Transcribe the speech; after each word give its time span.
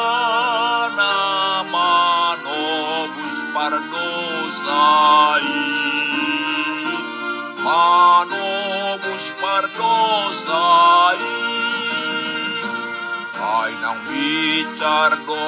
manobus 1.74 3.40
pardosai 3.56 5.50
Manobus 7.66 9.26
pardosai 9.44 11.28
Ay 13.60 13.72
nang 13.84 14.00
bicar 14.08 15.12
do 15.28 15.42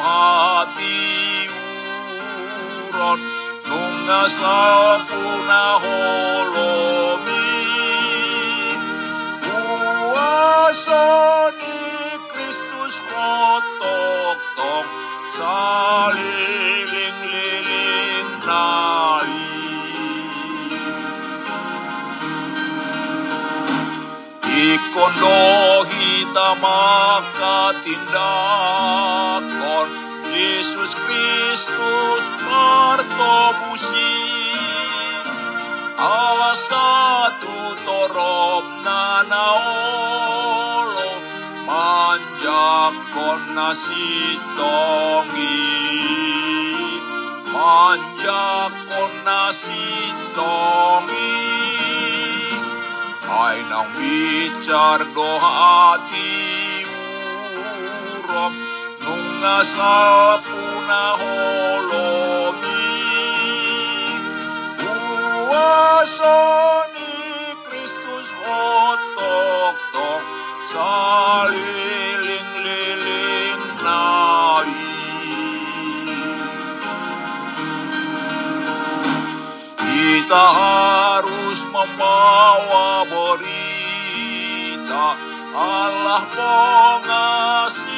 Apollon 3.01 3.17
nung 3.65 4.05
nasa 4.05 5.01
puna 5.09 5.81
holomi. 5.81 7.57
Uwaso 9.41 11.09
ni 11.57 11.81
Kristus 12.29 12.95
ko 13.09 13.57
toktok 13.81 14.85
sa 15.33 15.57
liling 16.13 17.19
liling 17.25 18.29
nari. 18.45 19.49
Ikono 24.45 25.41
hita 25.89 26.49
makatindak 26.61 28.13
kon 29.57 30.10
Yesus 30.41 30.97
Kristus 30.97 32.23
martobusi 32.49 34.17
Asa 36.01 37.37
tutorop 37.37 38.65
na 38.81 39.21
naolo 39.29 41.13
Manjakon 41.69 43.53
nasitongi 43.53 45.61
Manjakon 47.53 49.13
nasitongi 49.21 51.37
ay 53.29 53.61
nang 53.69 53.93
bicar 53.93 55.05
do 55.13 55.37
hati. 55.37 56.41
urom 56.41 56.80
nung 59.41 59.49
asapu 59.49 60.85
na 60.85 61.17
holomi 61.17 62.93
Uwasa 64.85 66.85
ni 66.93 67.09
Kristus 67.65 68.29
hotok 68.37 69.75
tok 69.93 70.21
saliling-liling 70.69 73.65
nai. 73.81 74.77
Kita 79.81 80.45
harus 80.53 81.65
membawa 81.65 83.09
berita 83.09 85.17
Allah 85.57 86.21
mengasihi 86.29 87.90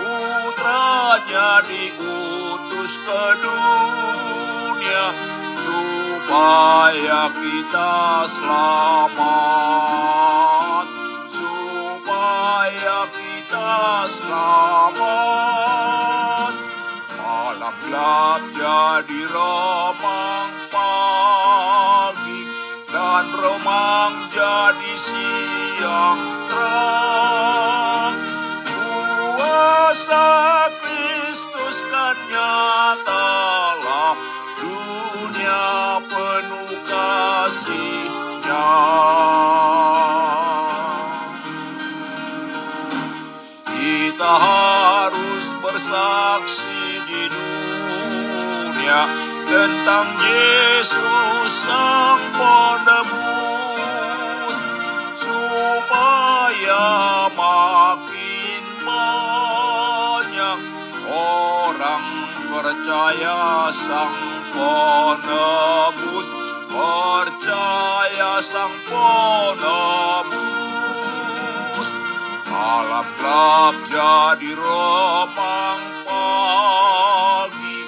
Putranya 0.00 1.50
diutus 1.68 2.92
ke 3.02 3.24
dunia 3.44 5.06
Supaya 5.60 7.28
kita 7.36 8.24
selamat. 8.32 9.26
Supaya 11.28 12.98
kita 13.12 14.08
selamat. 14.08 15.52
Malam 17.20 17.74
gelap 17.84 18.42
jadi 18.56 19.20
remang 19.28 20.52
pagi 20.72 22.42
Dan 22.88 23.24
remang 23.36 24.32
jadi 24.32 24.92
siang 24.96 26.48
terang 26.48 27.01
Kuasa 30.02 30.66
Kristus 30.82 31.78
kan 31.94 32.18
Dunia 34.58 36.02
penuh 36.10 36.74
kasihnya. 36.90 38.70
Kita 43.62 44.32
harus 44.42 45.46
bersaksi 45.62 46.82
di 47.06 47.22
dunia 47.30 49.00
tentang 49.46 50.18
Yesus 50.18 51.62
Sang 51.62 52.26
Penebus 52.34 53.61
percaya 62.62 63.74
Sang 63.74 64.14
Penebus 64.54 66.26
percaya 66.70 68.38
Sang 68.38 68.70
Penebus 68.86 70.30
Malam 72.46 73.06
gelap 73.18 73.74
jadi 73.90 74.54
remang 74.54 75.82
pagi 76.06 77.80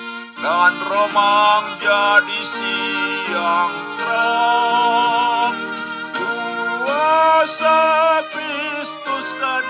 Dan 0.43 0.75
remang 0.91 1.79
jadi 1.79 2.41
siang 2.43 3.75
terang. 3.97 5.56
Kuasa 6.19 7.81
Kristus 8.29 9.27
kan 9.41 9.65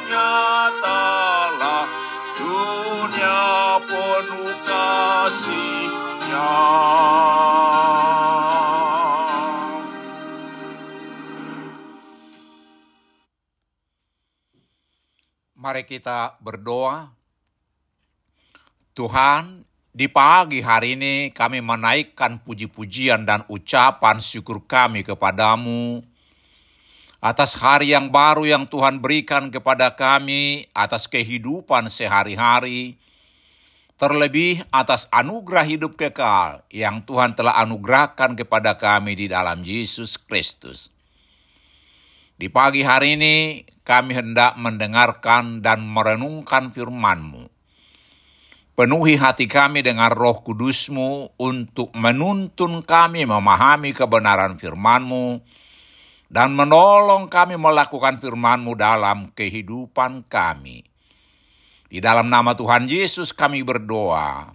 kasihnya 5.25 6.49
Mari 15.57 15.89
kita 15.89 16.37
berdoa. 16.45 17.09
Tuhan, 18.93 19.65
di 19.97 20.13
pagi 20.13 20.61
hari 20.61 20.93
ini 20.93 21.33
kami 21.33 21.65
menaikkan 21.65 22.37
puji-pujian 22.45 23.25
dan 23.25 23.49
ucapan 23.49 24.21
syukur 24.21 24.61
kami 24.69 25.09
kepadamu 25.09 26.05
atas 27.25 27.57
hari 27.57 27.97
yang 27.97 28.13
baru 28.13 28.45
yang 28.45 28.69
Tuhan 28.69 29.01
berikan 29.01 29.49
kepada 29.49 29.89
kami, 29.97 30.69
atas 30.77 31.09
kehidupan 31.09 31.89
sehari-hari, 31.89 33.01
terlebih 33.95 34.67
atas 34.75 35.07
anugerah 35.15 35.63
hidup 35.63 35.95
kekal 35.95 36.67
yang 36.71 37.07
Tuhan 37.07 37.39
telah 37.39 37.55
anugerahkan 37.63 38.35
kepada 38.35 38.75
kami 38.75 39.15
di 39.15 39.27
dalam 39.31 39.63
Yesus 39.63 40.19
Kristus. 40.19 40.91
Di 42.35 42.51
pagi 42.51 42.83
hari 42.83 43.15
ini 43.15 43.63
kami 43.87 44.19
hendak 44.19 44.59
mendengarkan 44.59 45.63
dan 45.63 45.87
merenungkan 45.87 46.75
firman-Mu. 46.75 47.47
Penuhi 48.75 49.15
hati 49.15 49.47
kami 49.47 49.87
dengan 49.87 50.11
roh 50.11 50.43
kudus-Mu 50.43 51.39
untuk 51.39 51.95
menuntun 51.95 52.83
kami 52.83 53.23
memahami 53.23 53.95
kebenaran 53.95 54.59
firman-Mu 54.59 55.39
dan 56.27 56.51
menolong 56.59 57.31
kami 57.31 57.55
melakukan 57.55 58.19
firman-Mu 58.19 58.75
dalam 58.75 59.31
kehidupan 59.31 60.27
kami. 60.27 60.94
Di 61.95 62.03
dalam 62.03 62.27
nama 62.27 62.59
Tuhan 62.59 62.91
Yesus 62.91 63.31
kami 63.31 63.63
berdoa. 63.63 64.51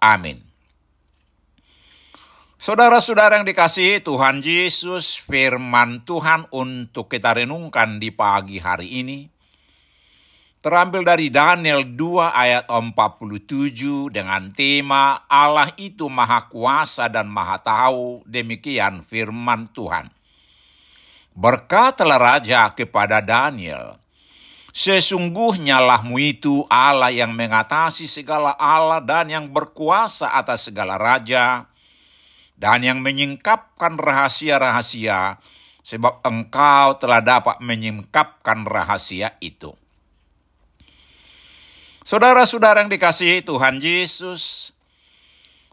Amin. 0.00 0.40
Saudara-saudara 2.56 3.36
yang 3.36 3.44
dikasihi 3.44 4.00
Tuhan 4.00 4.40
Yesus, 4.40 5.20
firman 5.20 6.08
Tuhan 6.08 6.48
untuk 6.48 7.12
kita 7.12 7.36
renungkan 7.36 8.00
di 8.00 8.08
pagi 8.08 8.56
hari 8.56 9.04
ini 9.04 9.28
terambil 10.64 11.04
dari 11.04 11.28
Daniel 11.28 11.84
2 11.84 11.94
ayat 12.32 12.64
47 12.72 14.08
dengan 14.08 14.48
tema 14.48 15.28
Allah 15.28 15.70
itu 15.76 16.08
maha 16.08 16.48
kuasa 16.48 17.12
dan 17.12 17.28
maha 17.28 17.60
tahu, 17.60 18.24
demikian 18.24 19.04
firman 19.04 19.68
Tuhan. 19.76 20.08
Berkatalah 21.36 22.16
raja 22.16 22.72
kepada 22.74 23.20
Daniel, 23.20 24.00
Sesungguhnya 24.78 25.82
lahmu 25.82 26.22
itu 26.22 26.62
Allah 26.70 27.10
yang 27.10 27.34
mengatasi 27.34 28.06
segala 28.06 28.54
Allah 28.54 29.02
dan 29.02 29.26
yang 29.26 29.50
berkuasa 29.50 30.30
atas 30.30 30.70
segala 30.70 30.94
raja, 30.94 31.66
dan 32.54 32.86
yang 32.86 33.02
menyingkapkan 33.02 33.98
rahasia-rahasia, 33.98 35.42
sebab 35.82 36.22
engkau 36.22 36.94
telah 37.02 37.18
dapat 37.18 37.58
menyingkapkan 37.58 38.62
rahasia 38.62 39.34
itu. 39.42 39.74
Saudara-saudara 42.06 42.78
yang 42.78 42.90
dikasihi 42.94 43.42
Tuhan 43.42 43.82
Yesus, 43.82 44.70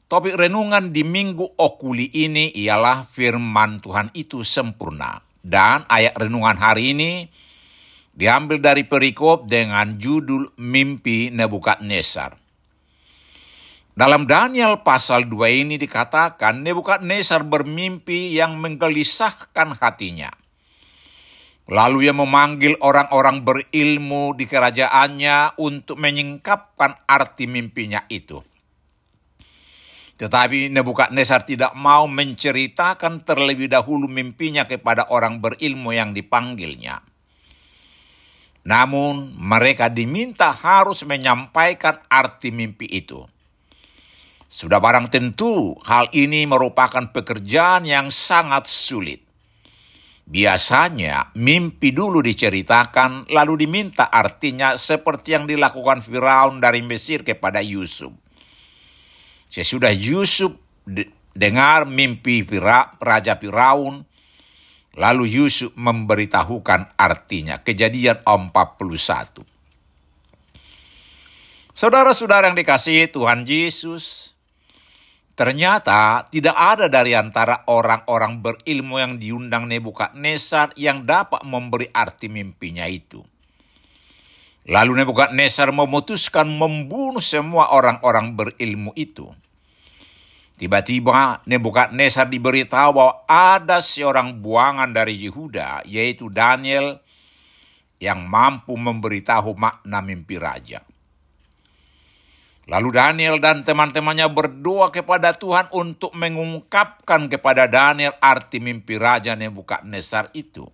topik 0.09 0.33
renungan 0.33 0.89
di 0.89 1.05
minggu 1.05 1.53
okuli 1.61 2.09
ini 2.09 2.49
ialah 2.57 3.05
firman 3.13 3.85
Tuhan 3.85 4.09
itu 4.17 4.41
sempurna. 4.41 5.21
Dan 5.45 5.85
ayat 5.85 6.17
renungan 6.17 6.57
hari 6.57 6.97
ini 6.97 7.44
diambil 8.15 8.63
dari 8.63 8.87
perikop 8.87 9.45
dengan 9.45 9.99
judul 9.99 10.55
Mimpi 10.55 11.29
Nebukadnezar. 11.35 12.39
Dalam 13.95 14.27
Daniel 14.27 14.83
pasal 14.83 15.27
2 15.27 15.63
ini 15.67 15.75
dikatakan 15.79 16.63
Nebukadnezar 16.63 17.47
bermimpi 17.47 18.35
yang 18.35 18.59
menggelisahkan 18.59 19.75
hatinya. 19.79 20.31
Lalu 21.71 22.11
ia 22.11 22.13
memanggil 22.13 22.75
orang-orang 22.83 23.41
berilmu 23.41 24.35
di 24.35 24.45
kerajaannya 24.45 25.57
untuk 25.57 25.97
menyingkapkan 25.97 27.07
arti 27.07 27.47
mimpinya 27.47 28.03
itu. 28.11 28.43
Tetapi 30.15 30.71
Nebukadnezar 30.71 31.43
tidak 31.47 31.71
mau 31.75 32.07
menceritakan 32.07 33.23
terlebih 33.27 33.71
dahulu 33.71 34.07
mimpinya 34.11 34.67
kepada 34.67 35.07
orang 35.07 35.39
berilmu 35.39 35.95
yang 35.95 36.11
dipanggilnya. 36.11 37.14
Namun 38.65 39.37
mereka 39.37 39.93
diminta 39.93 40.49
harus 40.49 41.05
menyampaikan 41.05 42.01
arti 42.09 42.49
mimpi 42.49 42.89
itu. 42.89 43.21
Sudah 44.49 44.81
barang 44.81 45.13
tentu 45.13 45.77
hal 45.85 46.09
ini 46.09 46.49
merupakan 46.49 47.13
pekerjaan 47.13 47.85
yang 47.85 48.09
sangat 48.09 48.65
sulit. 48.65 49.21
Biasanya 50.25 51.37
mimpi 51.37 51.93
dulu 51.93 52.17
diceritakan 52.25 53.29
lalu 53.29 53.69
diminta 53.69 54.09
artinya 54.09 54.73
seperti 54.73 55.37
yang 55.37 55.45
dilakukan 55.45 56.01
Firaun 56.01 56.57
dari 56.57 56.81
Mesir 56.81 57.21
kepada 57.21 57.61
Yusuf. 57.61 58.09
Sesudah 59.53 59.93
Yusuf 59.93 60.57
dengar 61.37 61.85
mimpi 61.85 62.41
Raja 62.97 63.37
Firaun, 63.37 64.01
lalu 64.95 65.27
Yusuf 65.27 65.75
memberitahukan 65.75 66.95
artinya. 66.95 67.59
Kejadian 67.59 68.23
41. 68.23 69.43
Saudara-saudara 71.75 72.47
yang 72.47 72.55
dikasihi 72.55 73.11
Tuhan 73.11 73.43
Yesus, 73.43 74.35
Ternyata 75.35 76.31
tidak 76.31 76.55
ada 76.55 76.87
dari 76.87 77.11
antara 77.11 77.67
orang-orang 77.67 78.39
berilmu 78.39 79.03
yang 79.03 79.13
diundang 79.19 79.67
Nebukadnezar 79.67 80.71
yang 80.79 81.03
dapat 81.03 81.43
memberi 81.43 81.91
arti 81.91 82.31
mimpinya 82.31 82.87
itu. 82.87 83.19
Lalu 84.71 85.03
Nebukadnezar 85.03 85.75
memutuskan 85.75 86.47
membunuh 86.47 87.19
semua 87.19 87.75
orang-orang 87.75 88.31
berilmu 88.31 88.95
itu. 88.95 89.27
Tiba-tiba 90.55 91.43
Nebukadnezar 91.43 92.31
diberitahu 92.31 92.89
bahwa 92.95 93.27
ada 93.27 93.83
seorang 93.83 94.39
buangan 94.39 94.95
dari 94.95 95.19
Yehuda, 95.27 95.83
yaitu 95.83 96.31
Daniel, 96.31 97.03
yang 97.99 98.23
mampu 98.23 98.75
memberitahu 98.75 99.51
makna 99.55 99.99
mimpi 99.99 100.39
raja. 100.39 100.79
Lalu 102.65 102.97
Daniel 102.97 103.37
dan 103.37 103.61
teman-temannya 103.61 104.25
berdoa 104.31 104.89
kepada 104.89 105.37
Tuhan 105.37 105.69
untuk 105.69 106.17
mengungkapkan 106.17 107.29
kepada 107.29 107.69
Daniel 107.69 108.17
arti 108.17 108.57
mimpi 108.57 108.97
Raja 108.97 109.37
Nebukadnezar 109.37 110.33
itu. 110.33 110.65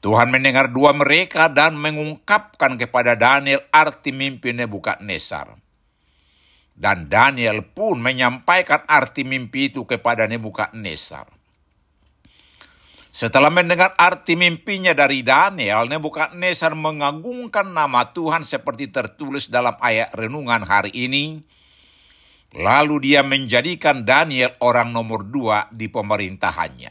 Tuhan 0.00 0.32
mendengar 0.32 0.72
dua 0.72 0.96
mereka 0.96 1.52
dan 1.52 1.76
mengungkapkan 1.76 2.80
kepada 2.80 3.20
Daniel 3.20 3.68
arti 3.68 4.16
mimpi 4.16 4.56
Nebukadnezar. 4.56 5.63
Dan 6.74 7.06
Daniel 7.06 7.62
pun 7.62 8.02
menyampaikan 8.02 8.82
arti 8.90 9.22
mimpi 9.22 9.70
itu 9.70 9.86
kepada 9.86 10.26
Nebukadnezar. 10.26 11.30
Setelah 13.14 13.46
mendengar 13.46 13.94
arti 13.94 14.34
mimpinya 14.34 14.90
dari 14.90 15.22
Daniel, 15.22 15.86
Nebukadnezar 15.86 16.74
mengagungkan 16.74 17.70
nama 17.70 18.10
Tuhan 18.10 18.42
seperti 18.42 18.90
tertulis 18.90 19.46
dalam 19.46 19.78
ayat 19.78 20.10
renungan 20.18 20.66
hari 20.66 20.90
ini. 20.90 21.46
Lalu 22.58 23.06
dia 23.06 23.22
menjadikan 23.22 24.02
Daniel 24.02 24.58
orang 24.58 24.90
nomor 24.90 25.22
dua 25.30 25.70
di 25.70 25.86
pemerintahannya. 25.86 26.90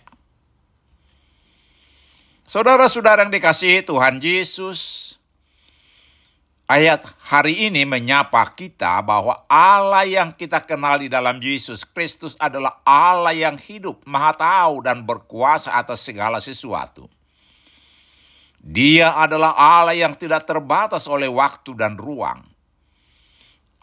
Saudara-saudara 2.48 3.28
yang 3.28 3.32
dikasihi 3.32 3.84
Tuhan 3.88 4.20
Yesus, 4.20 5.16
Ayat 6.64 7.04
hari 7.20 7.68
ini 7.68 7.84
menyapa 7.84 8.40
kita 8.56 9.04
bahwa 9.04 9.44
Allah 9.52 10.08
yang 10.08 10.32
kita 10.32 10.64
kenal 10.64 10.96
di 10.96 11.12
dalam 11.12 11.44
Yesus 11.44 11.84
Kristus 11.84 12.40
adalah 12.40 12.80
Allah 12.88 13.36
yang 13.36 13.60
hidup, 13.60 14.00
maha 14.08 14.32
tahu 14.32 14.80
dan 14.80 15.04
berkuasa 15.04 15.76
atas 15.76 16.00
segala 16.00 16.40
sesuatu. 16.40 17.12
Dia 18.64 19.12
adalah 19.12 19.52
Allah 19.60 19.92
yang 19.92 20.16
tidak 20.16 20.48
terbatas 20.48 21.04
oleh 21.12 21.28
waktu 21.28 21.76
dan 21.76 22.00
ruang. 22.00 22.48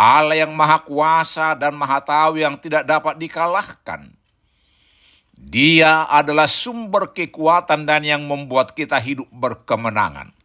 Allah 0.00 0.48
yang 0.48 0.56
maha 0.56 0.80
kuasa 0.80 1.52
dan 1.52 1.76
maha 1.76 2.00
tahu 2.00 2.40
yang 2.40 2.56
tidak 2.56 2.88
dapat 2.88 3.20
dikalahkan. 3.20 4.08
Dia 5.36 6.08
adalah 6.08 6.48
sumber 6.48 7.12
kekuatan 7.12 7.84
dan 7.84 8.08
yang 8.08 8.24
membuat 8.24 8.72
kita 8.72 8.96
hidup 8.96 9.28
berkemenangan. 9.28 10.39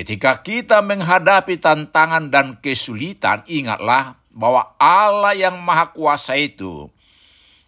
Ketika 0.00 0.40
kita 0.40 0.80
menghadapi 0.80 1.60
tantangan 1.60 2.32
dan 2.32 2.56
kesulitan, 2.56 3.44
ingatlah 3.44 4.16
bahwa 4.32 4.72
Allah 4.80 5.36
yang 5.36 5.60
Maha 5.60 5.92
Kuasa 5.92 6.40
itu 6.40 6.88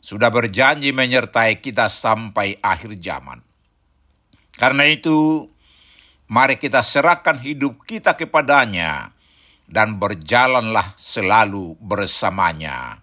sudah 0.00 0.32
berjanji 0.32 0.96
menyertai 0.96 1.60
kita 1.60 1.92
sampai 1.92 2.56
akhir 2.64 2.96
zaman. 3.04 3.44
Karena 4.56 4.88
itu, 4.88 5.44
mari 6.24 6.56
kita 6.56 6.80
serahkan 6.80 7.36
hidup 7.36 7.84
kita 7.84 8.16
kepadanya 8.16 9.12
dan 9.68 10.00
berjalanlah 10.00 10.96
selalu 10.96 11.76
bersamanya. 11.84 12.96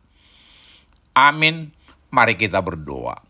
Amin. 1.13 1.69
Mari 2.09 2.33
kita 2.33 2.65
berdoa. 2.65 3.28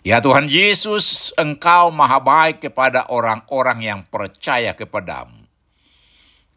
Ya 0.00 0.16
Tuhan 0.24 0.48
Yesus, 0.48 1.28
Engkau 1.36 1.92
maha 1.92 2.16
baik 2.16 2.64
kepada 2.64 3.04
orang-orang 3.12 3.84
yang 3.84 4.00
percaya 4.08 4.72
kepadamu. 4.72 5.44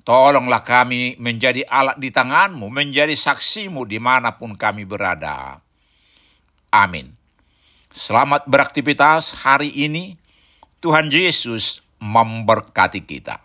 Tolonglah 0.08 0.64
kami 0.64 1.20
menjadi 1.20 1.68
alat 1.68 2.00
di 2.00 2.08
tanganmu, 2.08 2.72
menjadi 2.72 3.12
saksimu 3.12 3.84
di 3.84 4.00
mana 4.00 4.40
pun 4.40 4.56
kami 4.56 4.88
berada. 4.88 5.60
Amin. 6.72 7.12
Selamat 7.92 8.48
beraktivitas 8.48 9.36
hari 9.44 9.76
ini. 9.76 10.16
Tuhan 10.80 11.12
Yesus 11.12 11.84
memberkati 12.00 13.04
kita. 13.04 13.43